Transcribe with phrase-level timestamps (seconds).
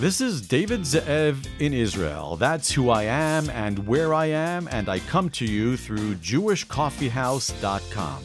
[0.00, 2.34] This is David Ze'ev in Israel.
[2.34, 8.24] That's who I am and where I am, and I come to you through JewishCoffeehouse.com.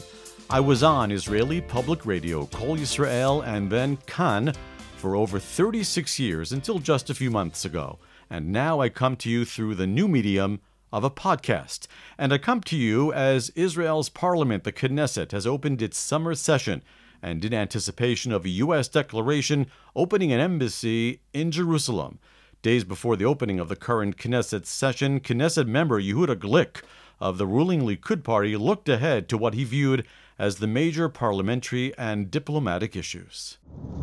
[0.50, 4.52] I was on Israeli public radio, Kol Yisrael, and then Kan
[4.96, 8.00] for over 36 years until just a few months ago.
[8.28, 10.58] And now I come to you through the new medium
[10.92, 11.86] of a podcast.
[12.18, 16.82] And I come to you as Israel's parliament, the Knesset, has opened its summer session
[17.22, 18.88] and in anticipation of a U.S.
[18.88, 22.18] declaration opening an embassy in Jerusalem.
[22.62, 26.82] Days before the opening of the current Knesset session, Knesset member Yehudah Glick
[27.20, 30.06] of the ruling Likud party looked ahead to what he viewed
[30.38, 33.58] as the major parliamentary and diplomatic issues.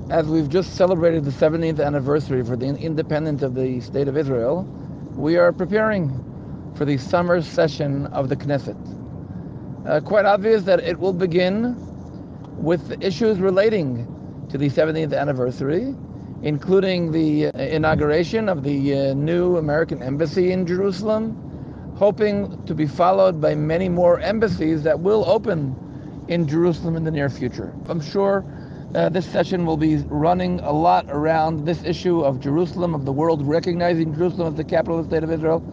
[0.09, 4.63] As we've just celebrated the 70th anniversary for the independence of the State of Israel,
[5.15, 6.11] we are preparing
[6.75, 8.77] for the summer session of the Knesset.
[9.87, 11.75] Uh, quite obvious that it will begin
[12.57, 14.07] with issues relating
[14.49, 15.95] to the 70th anniversary,
[16.41, 22.87] including the uh, inauguration of the uh, new American embassy in Jerusalem, hoping to be
[22.87, 25.75] followed by many more embassies that will open
[26.27, 27.73] in Jerusalem in the near future.
[27.87, 28.45] I'm sure
[28.95, 33.11] uh, this session will be running a lot around this issue of Jerusalem, of the
[33.11, 35.63] world recognizing Jerusalem as the capital of the state of Israel.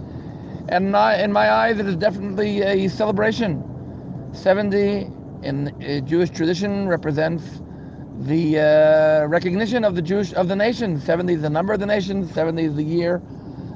[0.68, 3.62] And in my eyes, it is definitely a celebration.
[4.32, 5.10] 70
[5.44, 7.60] in uh, Jewish tradition represents
[8.20, 11.00] the uh, recognition of the Jewish of the nation.
[11.00, 12.26] 70 is the number of the nation.
[12.26, 13.20] 70 is the year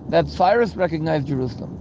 [0.08, 1.74] that Cyrus recognized Jerusalem.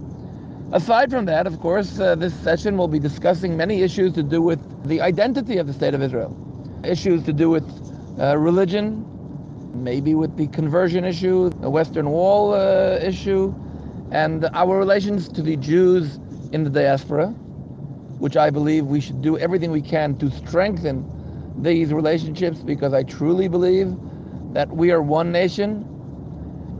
[0.72, 4.42] Aside from that, of course, uh, this session will be discussing many issues to do
[4.42, 6.36] with the identity of the state of Israel,
[6.84, 7.64] issues to do with
[8.20, 9.06] uh, religion,
[9.72, 13.54] maybe with the conversion issue, the Western Wall uh, issue,
[14.10, 16.18] and our relations to the Jews
[16.52, 17.34] in the diaspora
[18.18, 21.04] which I believe we should do everything we can to strengthen
[21.62, 23.94] these relationships because I truly believe
[24.52, 25.84] that we are one nation.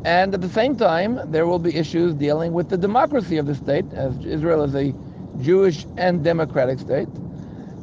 [0.04, 3.54] And at the same time, there will be issues dealing with the democracy of the
[3.54, 4.94] state, as Israel is a
[5.41, 7.09] Jewish and democratic state,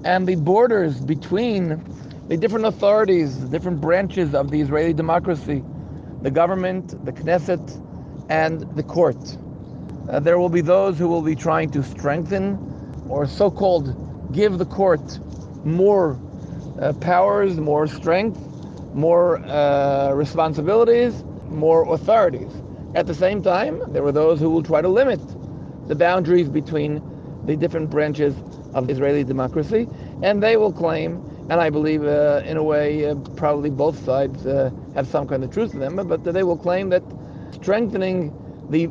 [0.04, 1.84] and the borders between
[2.28, 5.64] the different authorities, the different branches of the Israeli democracy,
[6.22, 7.82] the government, the Knesset,
[8.30, 9.38] and the court.
[10.10, 12.58] Uh, there will be those who will be trying to strengthen
[13.10, 13.96] or so-called
[14.34, 15.20] give the court
[15.64, 16.20] more
[16.82, 18.40] uh, powers, more strength,
[18.94, 22.52] more uh, responsibilities, more authorities.
[22.96, 25.20] At the same time, there were those who will try to limit
[25.88, 27.02] the boundaries between
[27.46, 28.36] the different branches
[28.74, 29.88] of Israeli democracy,
[30.22, 31.18] and they will claim,
[31.50, 35.44] and I believe uh, in a way uh, probably both sides uh, have some kind
[35.44, 37.04] of truth to them, but they will claim that
[37.52, 38.34] strengthening
[38.70, 38.90] the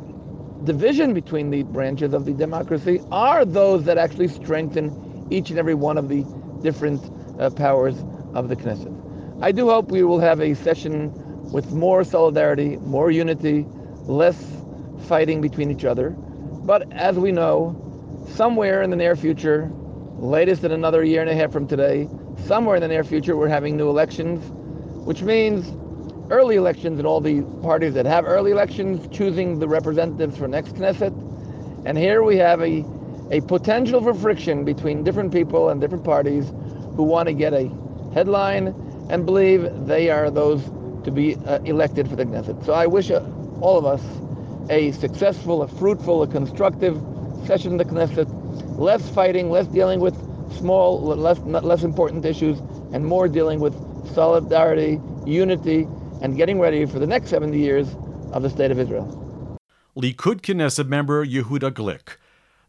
[0.63, 5.75] division between the branches of the democracy are those that actually strengthen each and every
[5.75, 6.23] one of the
[6.61, 7.01] different
[7.39, 7.95] uh, powers
[8.33, 8.93] of the Knesset.
[9.41, 11.11] I do hope we will have a session
[11.51, 13.65] with more solidarity, more unity,
[14.03, 14.41] less
[15.07, 16.11] fighting between each other.
[16.11, 17.75] But as we know,
[18.29, 19.69] somewhere in the near future,
[20.17, 22.07] latest in another year and a half from today,
[22.45, 24.43] somewhere in the near future, we're having new elections,
[25.05, 25.71] which means
[26.29, 30.75] early elections and all the parties that have early elections, choosing the representatives for next
[30.75, 31.13] Knesset.
[31.85, 32.83] And here we have a,
[33.31, 36.49] a potential for friction between different people and different parties
[36.95, 37.69] who want to get a
[38.13, 38.67] headline
[39.09, 40.63] and believe they are those
[41.03, 42.65] to be uh, elected for the Knesset.
[42.65, 43.23] So I wish uh,
[43.61, 44.01] all of us
[44.69, 46.99] a successful, a fruitful, a constructive
[47.45, 48.27] session in the Knesset,
[48.79, 50.15] less fighting, less dealing with
[50.57, 52.59] small, less, less important issues,
[52.93, 53.75] and more dealing with
[54.13, 55.87] solidarity, unity,
[56.21, 57.95] and getting ready for the next 70 years
[58.31, 59.59] of the State of Israel.
[59.95, 62.17] Likud Knesset member Yehudah Glick.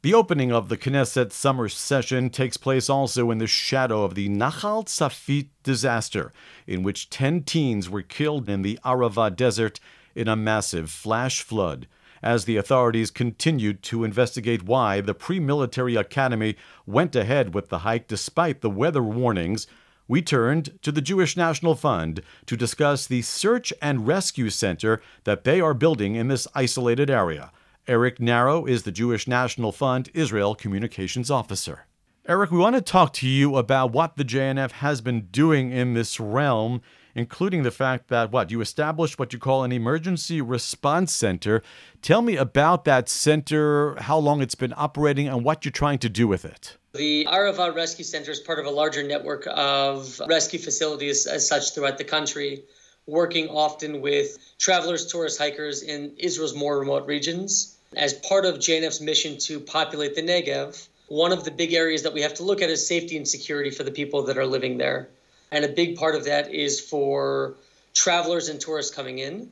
[0.03, 4.29] The opening of the Knesset summer session takes place also in the shadow of the
[4.29, 6.33] Nachal Tzafit disaster,
[6.67, 9.81] in which 10 teens were killed in the Arava desert
[10.15, 11.89] in a massive flash flood.
[12.23, 17.79] As the authorities continued to investigate why the pre military academy went ahead with the
[17.79, 19.67] hike despite the weather warnings,
[20.09, 25.45] we turned to the Jewish National Fund to discuss the search and rescue center that
[25.45, 27.51] they are building in this isolated area.
[27.89, 31.87] Eric Narrow is the Jewish National Fund Israel Communications Officer.
[32.29, 35.95] Eric, we want to talk to you about what the JNF has been doing in
[35.95, 36.83] this realm,
[37.15, 41.63] including the fact that what you established what you call an emergency response center.
[42.03, 46.09] Tell me about that center, how long it's been operating, and what you're trying to
[46.09, 46.77] do with it.
[46.97, 51.75] The Arava Rescue Center is part of a larger network of rescue facilities as such
[51.75, 52.65] throughout the country,
[53.07, 57.77] working often with travelers, tourists, hikers in Israel's more remote regions.
[57.95, 62.15] As part of JNF's mission to populate the Negev, one of the big areas that
[62.15, 64.79] we have to look at is safety and security for the people that are living
[64.79, 65.09] there.
[65.51, 67.57] And a big part of that is for
[67.93, 69.51] travelers and tourists coming in.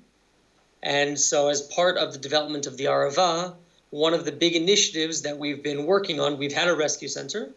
[0.82, 3.54] And so, as part of the development of the Arava,
[3.94, 7.48] one of the big initiatives that we've been working on, we've had a rescue center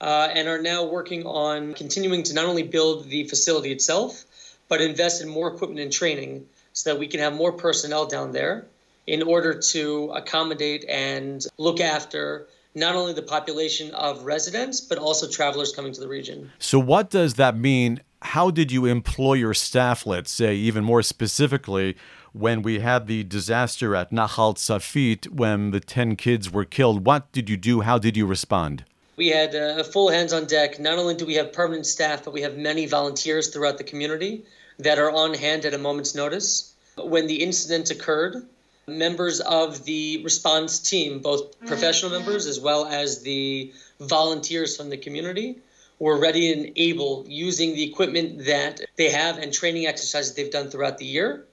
[0.00, 4.24] uh, and are now working on continuing to not only build the facility itself,
[4.68, 8.30] but invest in more equipment and training so that we can have more personnel down
[8.30, 8.66] there
[9.08, 15.28] in order to accommodate and look after not only the population of residents, but also
[15.28, 16.52] travelers coming to the region.
[16.60, 18.00] So, what does that mean?
[18.22, 21.96] How did you employ your staff, let's say, even more specifically?
[22.32, 27.32] When we had the disaster at Nachal Tzafit when the 10 kids were killed, what
[27.32, 27.80] did you do?
[27.80, 28.84] How did you respond?
[29.16, 30.78] We had uh, full hands on deck.
[30.78, 34.44] Not only do we have permanent staff, but we have many volunteers throughout the community
[34.78, 36.72] that are on hand at a moment's notice.
[36.96, 38.46] When the incident occurred,
[38.86, 44.96] members of the response team, both professional members as well as the volunteers from the
[44.96, 45.58] community,
[45.98, 50.70] were ready and able using the equipment that they have and training exercises they've done
[50.70, 51.44] throughout the year,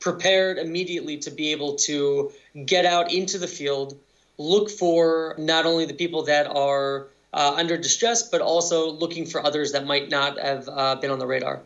[0.00, 2.32] prepared immediately to be able to
[2.64, 3.96] get out into the field,
[4.38, 9.44] look for not only the people that are uh, under distress, but also looking for
[9.44, 11.60] others that might not have uh, been on the radar.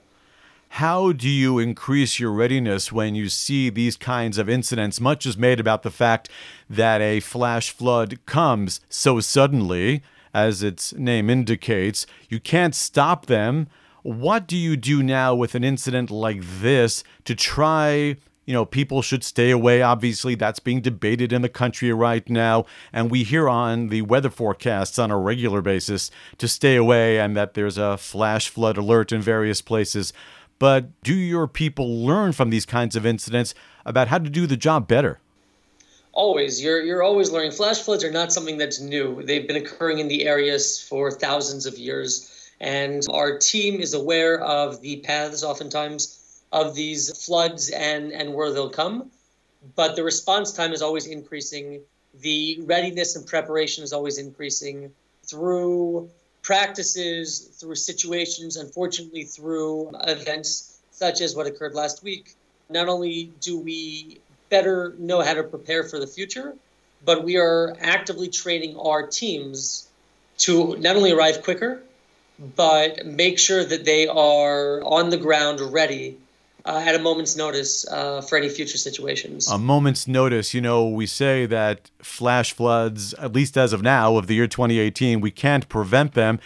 [0.68, 5.00] How do you increase your readiness when you see these kinds of incidents?
[5.00, 6.28] Much is made about the fact
[6.68, 10.02] that a flash flood comes so suddenly,
[10.34, 12.06] as its name indicates.
[12.28, 13.68] You can't stop them.
[14.04, 18.16] What do you do now with an incident like this to try
[18.46, 19.80] you know, people should stay away.
[19.80, 22.66] Obviously, that's being debated in the country right now.
[22.92, 27.34] And we hear on the weather forecasts on a regular basis to stay away and
[27.38, 30.12] that there's a flash flood alert in various places
[30.58, 33.54] but do your people learn from these kinds of incidents
[33.84, 35.18] about how to do the job better?
[36.12, 36.62] Always.
[36.62, 37.52] You're, you're always learning.
[37.52, 39.22] Flash floods are not something that's new.
[39.22, 42.30] They've been occurring in the areas for thousands of years.
[42.60, 48.52] And our team is aware of the paths, oftentimes, of these floods and, and where
[48.52, 49.10] they'll come.
[49.74, 51.80] But the response time is always increasing.
[52.20, 54.92] The readiness and preparation is always increasing
[55.24, 56.10] through
[56.42, 62.34] practices, through situations, unfortunately, through events such as what occurred last week.
[62.68, 66.54] Not only do we better know how to prepare for the future,
[67.04, 69.88] but we are actively training our teams
[70.38, 71.82] to not only arrive quicker,
[72.38, 76.18] but make sure that they are on the ground ready
[76.64, 79.50] uh, at a moment's notice uh, for any future situations.
[79.50, 80.54] A moment's notice.
[80.54, 84.46] You know, we say that flash floods, at least as of now, of the year
[84.46, 86.40] 2018, we can't prevent them.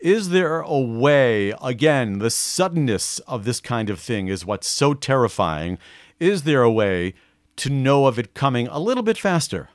[0.00, 4.94] Is there a way, again, the suddenness of this kind of thing is what's so
[4.94, 5.78] terrifying.
[6.20, 7.14] Is there a way
[7.56, 9.68] to know of it coming a little bit faster?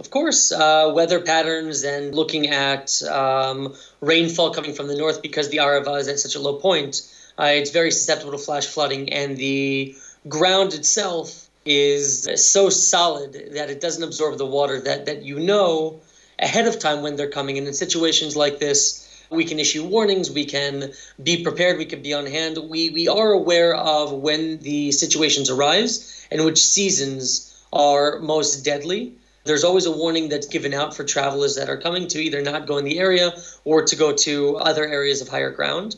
[0.00, 5.50] Of course, uh, weather patterns and looking at um, rainfall coming from the north because
[5.50, 7.02] the Arava is at such a low point
[7.40, 9.94] uh, it's very susceptible to flash flooding, and the
[10.28, 16.00] ground itself is so solid that it doesn't absorb the water that, that you know
[16.38, 17.56] ahead of time when they're coming.
[17.56, 20.92] And in situations like this, we can issue warnings, we can
[21.22, 22.58] be prepared, we can be on hand.
[22.58, 29.14] We, we are aware of when the situations arise and which seasons are most deadly.
[29.44, 32.66] There's always a warning that's given out for travelers that are coming to either not
[32.66, 33.32] go in the area
[33.64, 35.96] or to go to other areas of higher ground.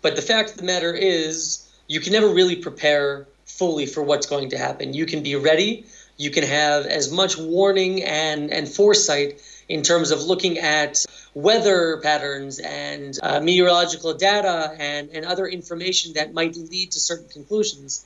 [0.00, 4.26] But the fact of the matter is, you can never really prepare fully for what's
[4.26, 4.94] going to happen.
[4.94, 5.86] You can be ready.
[6.16, 11.04] You can have as much warning and, and foresight in terms of looking at
[11.34, 17.28] weather patterns and uh, meteorological data and, and other information that might lead to certain
[17.28, 18.04] conclusions.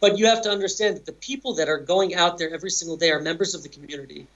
[0.00, 2.96] But you have to understand that the people that are going out there every single
[2.96, 4.26] day are members of the community.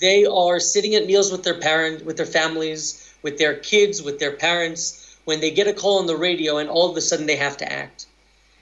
[0.00, 4.18] They are sitting at meals with their parent, with their families, with their kids, with
[4.18, 7.26] their parents when they get a call on the radio and all of a sudden
[7.26, 8.06] they have to act.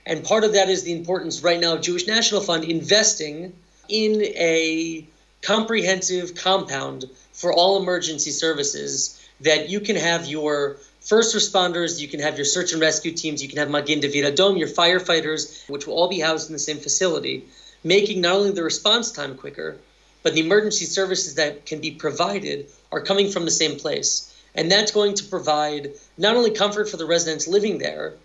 [0.05, 3.53] And part of that is the importance right now of Jewish National Fund investing
[3.87, 5.07] in a
[5.41, 10.77] comprehensive compound for all emergency services that you can have your
[11.07, 14.35] first responders, you can have your search and rescue teams, you can have Magen David
[14.35, 17.45] Adom, your firefighters, which will all be housed in the same facility,
[17.83, 19.77] making not only the response time quicker,
[20.21, 24.33] but the emergency services that can be provided are coming from the same place.
[24.55, 28.15] And that's going to provide not only comfort for the residents living there,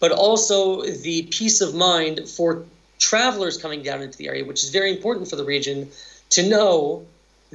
[0.00, 2.64] but also the peace of mind for
[2.98, 5.90] travelers coming down into the area, which is very important for the region
[6.30, 7.06] to know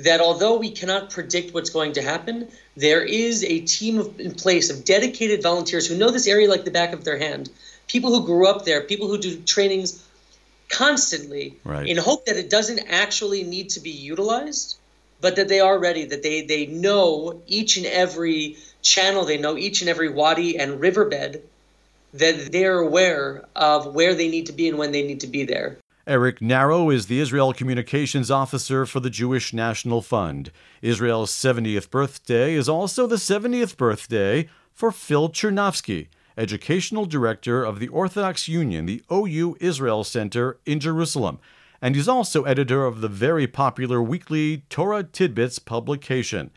[0.03, 4.33] that although we cannot predict what's going to happen, there is a team of, in
[4.33, 7.49] place of dedicated volunteers who know this area like the back of their hand.
[7.87, 10.05] People who grew up there, people who do trainings
[10.69, 11.87] constantly right.
[11.87, 14.77] in hope that it doesn't actually need to be utilized
[15.21, 19.57] but that they are ready, that they, they know each and every channel, they know
[19.57, 21.43] each and every wadi and riverbed,
[22.13, 25.43] that they're aware of where they need to be and when they need to be
[25.43, 25.77] there.
[26.09, 30.51] Eric Narrow is the Israel Communications Officer for the Jewish National Fund.
[30.81, 37.89] Israel's 70th birthday is also the 70th birthday for Phil Chernofsky, Educational Director of the
[37.89, 41.37] Orthodox Union, the OU Israel Center in Jerusalem,
[41.79, 46.49] and he's also editor of the very popular weekly Torah Tidbits publication.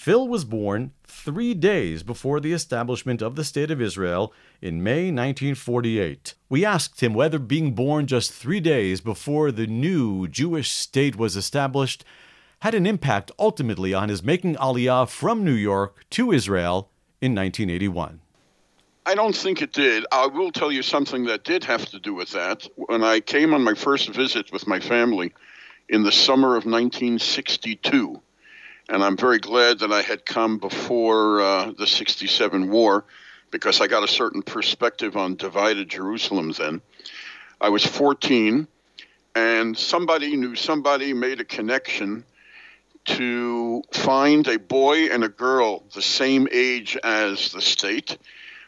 [0.00, 5.12] Phil was born three days before the establishment of the State of Israel in May
[5.12, 6.32] 1948.
[6.48, 11.36] We asked him whether being born just three days before the new Jewish state was
[11.36, 12.02] established
[12.60, 16.88] had an impact ultimately on his making Aliyah from New York to Israel
[17.20, 18.20] in 1981.
[19.04, 20.06] I don't think it did.
[20.10, 22.66] I will tell you something that did have to do with that.
[22.76, 25.34] When I came on my first visit with my family
[25.90, 28.22] in the summer of 1962,
[28.90, 33.04] and I'm very glad that I had come before uh, the 67 war
[33.52, 36.82] because I got a certain perspective on divided Jerusalem then.
[37.60, 38.66] I was 14,
[39.36, 42.24] and somebody knew somebody made a connection
[43.04, 48.18] to find a boy and a girl the same age as the state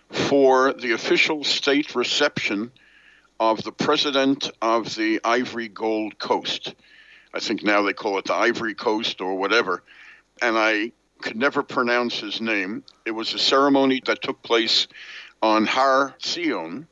[0.08, 2.70] for the official state reception
[3.40, 6.74] of the president of the Ivory Gold Coast.
[7.34, 9.82] I think now they call it the Ivory Coast or whatever.
[10.40, 12.84] And I could never pronounce his name.
[13.06, 14.88] It was a ceremony that took place
[15.40, 16.86] on Har Zion.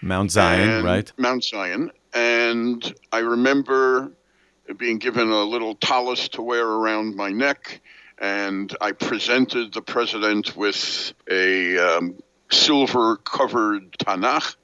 [0.00, 1.12] Mount Zion, right?
[1.16, 1.90] Mount Zion.
[2.14, 4.12] And I remember
[4.76, 7.80] being given a little tallis to wear around my neck.
[8.18, 12.18] And I presented the president with a um,
[12.50, 14.56] silver covered Tanakh.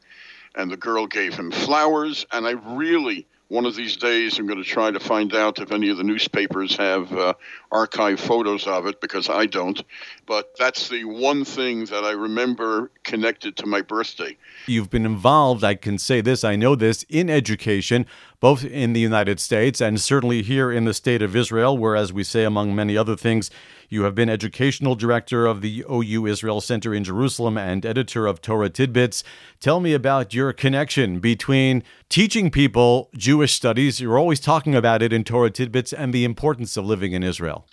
[0.54, 2.26] And the girl gave him flowers.
[2.32, 5.70] And I really one of these days I'm going to try to find out if
[5.70, 7.34] any of the newspapers have uh,
[7.70, 9.80] archive photos of it because I don't.
[10.26, 14.36] But that's the one thing that I remember connected to my birthday.
[14.66, 18.06] You've been involved, I can say this, I know this, in education,
[18.44, 22.12] both in the United States and certainly here in the state of Israel, where, as
[22.12, 23.50] we say, among many other things,
[23.88, 28.42] you have been educational director of the OU Israel Center in Jerusalem and editor of
[28.42, 29.24] Torah Tidbits.
[29.60, 35.10] Tell me about your connection between teaching people Jewish studies, you're always talking about it
[35.10, 37.66] in Torah Tidbits, and the importance of living in Israel.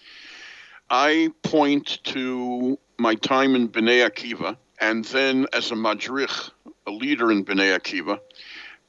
[0.89, 6.49] I point to my time in Bnei Akiva and then as a madrich,
[6.87, 8.21] a leader in Bnei Akiva,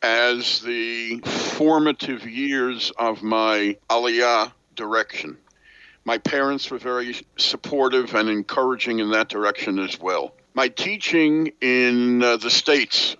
[0.03, 5.37] as the formative years of my aliyah direction.
[6.05, 10.35] My parents were very supportive and encouraging in that direction as well.
[10.55, 13.17] My teaching in uh, the States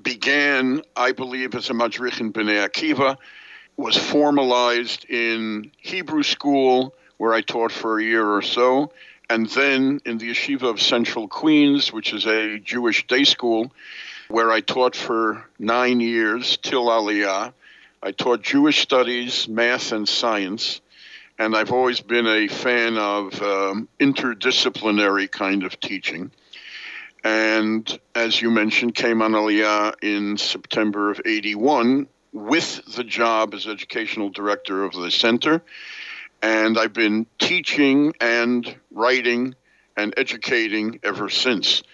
[0.00, 3.18] began, I believe, as a madrich in Bnei Akiva,
[3.76, 8.92] was formalized in Hebrew school, where I taught for a year or so,
[9.28, 13.72] and then in the Yeshiva of Central Queens, which is a Jewish day school,
[14.34, 17.52] where I taught for nine years till Aliyah.
[18.02, 20.80] I taught Jewish studies, math, and science,
[21.38, 26.32] and I've always been a fan of um, interdisciplinary kind of teaching.
[27.22, 27.86] And
[28.16, 34.30] as you mentioned, came on Aliyah in September of 81 with the job as educational
[34.30, 35.62] director of the center
[36.42, 39.54] and I've been teaching and writing
[39.96, 41.84] and educating ever since.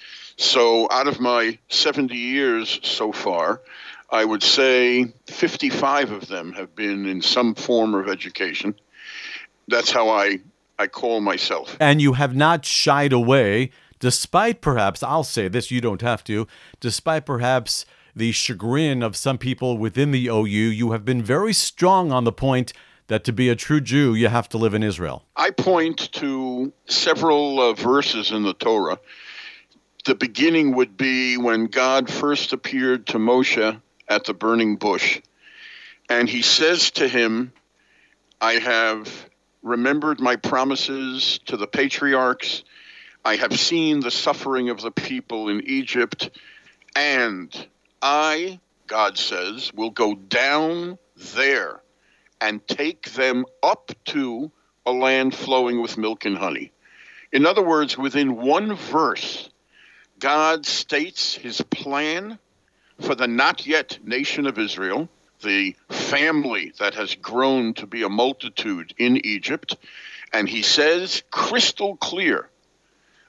[0.41, 3.61] So, out of my 70 years so far,
[4.09, 8.75] I would say 55 of them have been in some form of education.
[9.69, 10.39] That's how I,
[10.79, 11.77] I call myself.
[11.79, 16.47] And you have not shied away, despite perhaps, I'll say this, you don't have to,
[16.81, 17.85] despite perhaps
[18.17, 22.33] the chagrin of some people within the OU, you have been very strong on the
[22.33, 22.73] point
[23.09, 25.27] that to be a true Jew, you have to live in Israel?
[25.37, 28.99] I point to several uh, verses in the Torah.
[30.11, 35.21] The beginning would be when God first appeared to Moshe at the burning bush.
[36.09, 37.53] And he says to him,
[38.41, 39.31] I have
[39.63, 42.65] remembered my promises to the patriarchs.
[43.25, 46.29] I have seen the suffering of the people in Egypt.
[46.97, 47.69] And
[48.03, 50.99] I, God says, will go down
[51.37, 51.83] there
[52.41, 54.51] and take them up to
[54.85, 56.73] a land flowing with milk and honey.
[57.31, 59.49] In other words, within one verse,
[60.21, 62.39] God states his plan
[63.01, 65.09] for the not yet nation of Israel,
[65.43, 69.77] the family that has grown to be a multitude in Egypt.
[70.33, 72.51] And he says, crystal clear,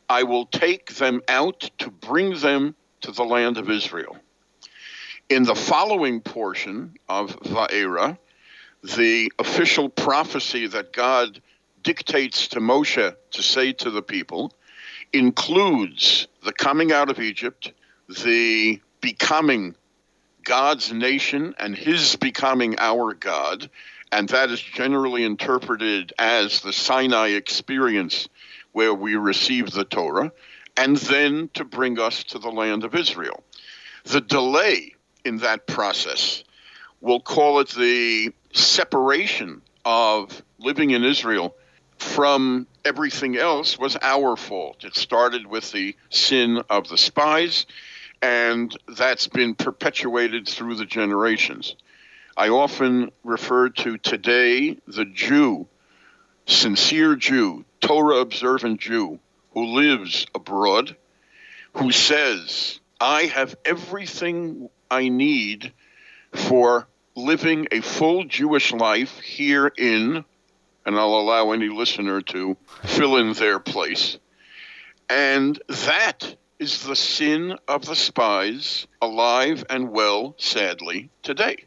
[0.09, 4.17] I will take them out to bring them to the land of Israel.
[5.29, 8.17] In the following portion of Va'era,
[8.83, 11.41] the official prophecy that God
[11.81, 14.53] dictates to Moshe to say to the people
[15.13, 17.71] includes the coming out of Egypt,
[18.23, 19.75] the becoming
[20.43, 23.69] God's nation and his becoming our God,
[24.11, 28.27] and that is generally interpreted as the Sinai experience
[28.71, 30.31] where we receive the Torah,
[30.77, 33.43] and then to bring us to the land of Israel.
[34.05, 36.43] The delay in that process,
[37.01, 41.55] we'll call it the separation of living in Israel
[41.97, 44.83] from everything else, was our fault.
[44.83, 47.65] It started with the sin of the spies,
[48.21, 51.75] and that's been perpetuated through the generations.
[52.37, 55.67] I often refer to today the Jew,
[56.45, 59.19] sincere Jew, Torah observant Jew
[59.53, 60.95] who lives abroad,
[61.73, 65.73] who says, I have everything I need
[66.33, 70.23] for living a full Jewish life here in,
[70.85, 74.17] and I'll allow any listener to fill in their place.
[75.09, 81.57] And that is the sin of the spies, alive and well, sadly, today.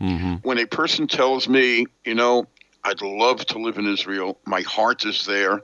[0.00, 0.34] Mm-hmm.
[0.42, 2.46] When a person tells me, you know,
[2.84, 5.62] I'd love to live in Israel, my heart is there.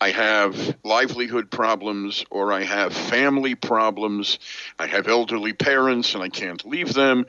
[0.00, 4.38] I have livelihood problems or I have family problems.
[4.78, 7.26] I have elderly parents and I can't leave them.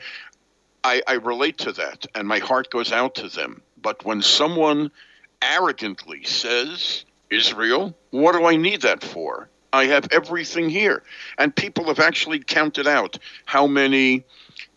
[0.83, 3.61] I, I, relate to that and my heart goes out to them.
[3.81, 4.91] But when someone
[5.41, 9.49] arrogantly says, Israel, what do I need that for?
[9.73, 11.03] I have everything here.
[11.37, 14.23] And people have actually counted out how many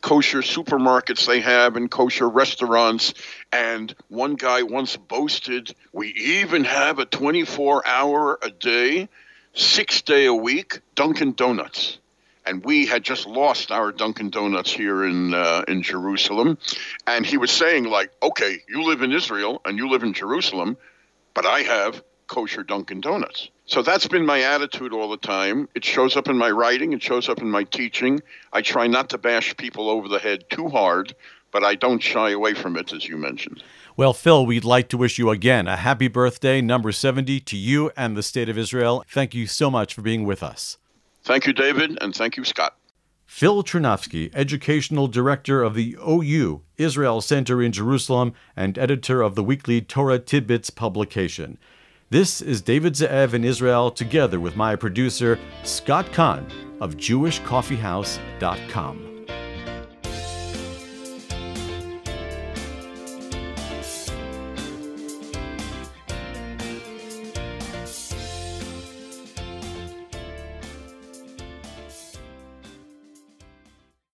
[0.03, 3.15] kosher supermarkets they have and kosher restaurants.
[3.53, 9.09] And one guy once boasted, we even have a 24 hour a day,
[9.55, 12.00] six day a week Dunkin' Donuts.
[12.51, 16.59] And we had just lost our Dunkin' Donuts here in uh, in Jerusalem,
[17.07, 20.77] and he was saying like, "Okay, you live in Israel and you live in Jerusalem,
[21.33, 25.69] but I have kosher Dunkin' Donuts." So that's been my attitude all the time.
[25.77, 28.21] It shows up in my writing, it shows up in my teaching.
[28.53, 31.15] I try not to bash people over the head too hard,
[31.53, 33.63] but I don't shy away from it, as you mentioned.
[33.97, 37.93] Well, Phil, we'd like to wish you again a happy birthday, number 70, to you
[37.97, 39.05] and the State of Israel.
[39.09, 40.80] Thank you so much for being with us.
[41.23, 42.77] Thank you, David, and thank you, Scott.
[43.27, 49.45] Phil Chernofsky, Educational Director of the OU Israel Center in Jerusalem and editor of the
[49.45, 51.59] weekly Torah Tidbits publication.
[52.11, 56.45] This is David Ze'ev in Israel, together with my producer, Scott Kahn
[56.81, 59.10] of JewishCoffeehouse.com.